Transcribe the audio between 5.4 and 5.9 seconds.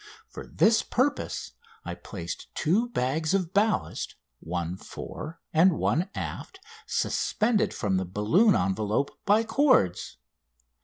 and